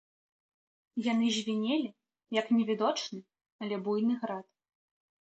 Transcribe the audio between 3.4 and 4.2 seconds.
але буйны